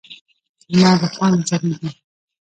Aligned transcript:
لمر 0.77 0.95
روښانه 1.01 1.37
ځلیږی 1.49 1.89